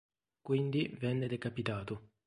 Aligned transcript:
Quindi 0.41 0.89
venne 0.99 1.27
decapitato. 1.27 2.13